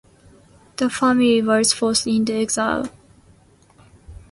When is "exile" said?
2.33-2.89